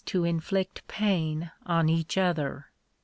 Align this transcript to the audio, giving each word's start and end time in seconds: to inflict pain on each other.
to 0.03 0.23
inflict 0.23 0.87
pain 0.87 1.51
on 1.63 1.87
each 1.87 2.17
other. 2.17 2.71